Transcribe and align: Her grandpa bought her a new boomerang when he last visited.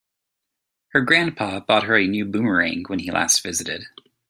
Her 0.93 1.01
grandpa 1.01 1.59
bought 1.59 1.83
her 1.83 1.95
a 1.95 2.07
new 2.07 2.25
boomerang 2.25 2.85
when 2.87 2.97
he 2.97 3.11
last 3.11 3.43
visited. 3.43 3.85